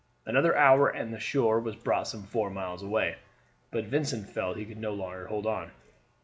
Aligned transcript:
Another 0.25 0.57
hour 0.57 0.87
and 0.89 1.13
the 1.13 1.19
shore 1.19 1.59
was 1.59 1.75
but 1.75 2.05
some 2.05 2.23
four 2.23 2.49
miles 2.49 2.81
away, 2.81 3.17
but 3.69 3.85
Vincent 3.85 4.27
felt 4.27 4.57
he 4.57 4.65
could 4.65 4.79
no 4.79 4.95
longer 4.95 5.27
hold 5.27 5.45
on. 5.45 5.69